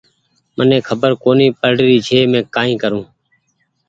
[0.57, 2.19] مني کبر ڪونيٚ پڙ ري ڇي
[2.55, 3.03] ڪآئي ڪرون